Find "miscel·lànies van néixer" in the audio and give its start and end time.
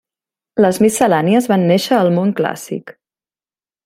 0.85-1.99